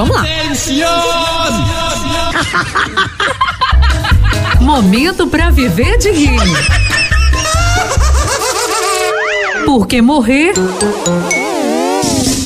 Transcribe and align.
Vamos 0.00 0.16
lá. 0.16 0.24
Momento 4.62 5.26
para 5.26 5.50
viver 5.50 5.98
de 5.98 6.10
rir. 6.10 6.40
Porque 9.66 10.00
morrer 10.00 10.54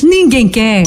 ninguém 0.03 0.49
quer. 0.49 0.83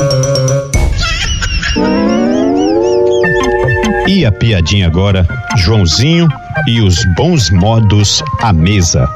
E 4.06 4.26
a 4.26 4.32
piadinha 4.32 4.88
agora, 4.88 5.26
Joãozinho 5.56 6.28
e 6.66 6.82
os 6.82 7.02
bons 7.16 7.48
modos 7.50 8.22
à 8.42 8.52
mesa. 8.52 9.08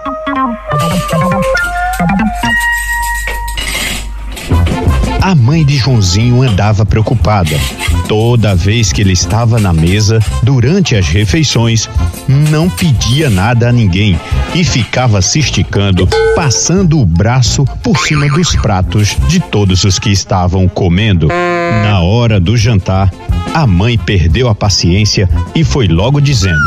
A 5.33 5.35
mãe 5.35 5.65
de 5.65 5.79
Joãozinho 5.79 6.43
andava 6.43 6.85
preocupada. 6.85 7.59
Toda 8.07 8.55
vez 8.55 8.93
que 8.93 9.01
ele 9.01 9.15
estava 9.15 9.59
na 9.59 9.73
mesa, 9.73 10.19
durante 10.43 10.95
as 10.95 11.09
refeições, 11.09 11.89
não 12.29 12.69
pedia 12.69 13.31
nada 13.31 13.71
a 13.71 13.73
ninguém 13.73 14.21
e 14.55 14.63
ficava 14.63 15.23
se 15.23 15.39
esticando, 15.39 16.07
passando 16.37 17.01
o 17.01 17.07
braço 17.07 17.65
por 17.83 17.97
cima 17.97 18.29
dos 18.29 18.55
pratos 18.57 19.17
de 19.27 19.41
todos 19.41 19.85
os 19.85 19.99
que 19.99 20.11
estavam 20.11 20.69
comendo. 20.69 21.29
Na 21.29 22.03
hora 22.03 22.39
do 22.39 22.55
jantar, 22.55 23.11
a 23.55 23.67
mãe 23.67 23.97
perdeu 23.97 24.51
a 24.51 24.55
paciência 24.55 25.31
e 25.55 25.65
foi 25.65 25.89
logo 25.89 26.21
dizendo: 26.21 26.61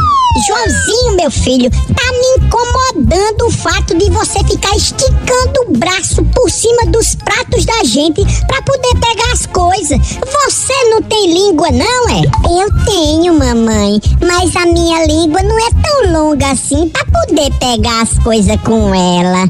Joãozinho, 0.47 1.15
meu 1.15 1.31
filho, 1.31 1.69
tá 1.69 2.11
me 2.11 2.45
incomodando 2.45 3.47
o 3.47 3.51
fato 3.51 3.97
de 3.97 4.09
você 4.09 4.43
ficar 4.43 4.75
esticando 4.75 5.61
o 5.67 5.77
braço 5.77 6.23
por 6.25 6.49
cima 6.49 6.85
dos 6.87 7.15
pratos 7.15 7.63
da 7.63 7.74
gente 7.95 8.23
pra 8.45 8.61
poder 8.61 8.93
pegar 8.99 9.31
as 9.31 9.45
coisas. 9.45 9.97
Você 10.19 10.73
não 10.89 11.01
tem 11.01 11.31
língua, 11.31 11.71
não 11.71 12.09
é? 12.09 12.23
Eu 12.61 12.69
tenho, 12.83 13.39
mamãe, 13.39 14.01
mas 14.21 14.53
a 14.57 14.65
minha 14.65 15.05
língua 15.05 15.41
não 15.41 15.57
é 15.57 15.69
tão 15.81 16.11
longa 16.11 16.51
assim 16.51 16.89
pra 16.89 17.05
poder 17.05 17.49
pegar 17.57 18.01
as 18.01 18.19
coisas 18.19 18.59
com 18.61 18.93
ela. 18.93 19.45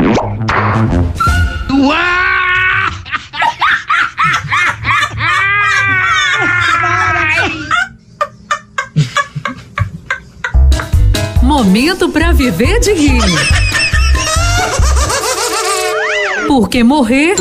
Momento 11.41 12.09
para 12.09 12.31
viver 12.31 12.79
de 12.79 12.93
rir. 12.93 13.21
Porque 16.47 16.83
morrer 16.83 17.35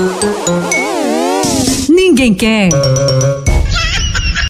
ninguém 2.05 2.35
quer. 2.35 2.69